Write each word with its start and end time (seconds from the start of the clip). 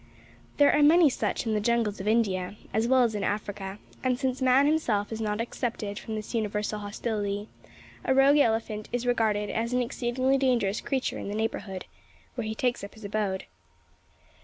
There 0.57 0.73
are 0.75 0.81
many 0.81 1.11
such 1.11 1.45
in 1.45 1.53
the 1.53 1.61
jungles 1.61 1.99
of 1.99 2.07
India, 2.07 2.55
as 2.73 2.87
well 2.87 3.03
as 3.03 3.13
in 3.13 3.23
Africa; 3.23 3.77
and, 4.03 4.17
since 4.17 4.41
man 4.41 4.65
himself 4.65 5.11
is 5.11 5.21
not 5.21 5.39
excepted 5.39 5.99
from 5.99 6.15
this 6.15 6.33
universal 6.33 6.79
hostility, 6.79 7.49
a 8.03 8.11
rogue 8.15 8.37
elephant 8.39 8.89
is 8.91 9.05
regarded 9.05 9.51
as 9.51 9.73
an 9.73 9.81
exceedingly 9.83 10.39
dangerous 10.39 10.81
creature 10.81 11.19
in 11.19 11.27
the 11.27 11.35
neighbourhood 11.35 11.85
where 12.33 12.47
he 12.47 12.55
takes 12.55 12.83
up 12.83 12.95
his 12.95 13.05
abode. 13.05 13.45